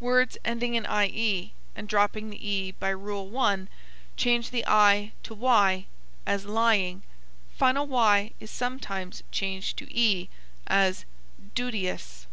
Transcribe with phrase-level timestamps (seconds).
[0.00, 3.68] Words ending in ie and dropping the e by Rule 1,
[4.16, 5.84] change the i to y,
[6.24, 7.02] as lying.
[7.58, 10.30] Final y is sometimes changed to e,
[10.66, 11.04] as
[11.54, 12.26] duteous.